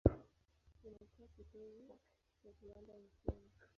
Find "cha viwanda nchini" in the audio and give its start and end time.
2.39-3.51